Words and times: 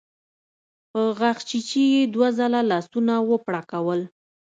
په 0.91 1.01
غاښچيچي 1.19 1.83
يې 1.93 2.03
دوه 2.13 2.29
ځله 2.37 2.61
لاسونه 2.71 3.13
وپړکول. 3.29 4.01